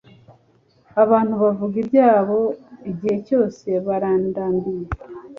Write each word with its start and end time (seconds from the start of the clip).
abantu 1.03 1.33
bavuga 1.43 1.75
ibyabo 1.83 2.39
igihe 2.91 3.17
cyose 3.27 3.67
barandambiye 3.87 4.87